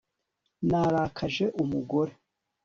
[0.69, 2.13] Narakaje umugore